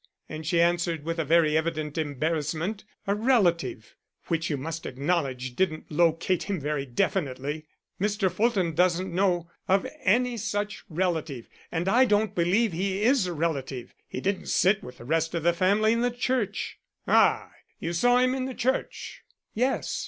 [0.27, 3.93] and she answered with very evident embarrassment, 'A relative';
[4.29, 7.67] which you must acknowledge didn't locate him very definitely.
[8.01, 8.31] Mr.
[8.31, 11.47] Fulton doesn't know of any such relative.
[11.71, 13.93] And I don't believe he is a relative.
[14.07, 17.51] He didn't sit with the rest of the family in the church." "Ah!
[17.77, 19.21] you saw him in the church."
[19.53, 19.99] "Yes.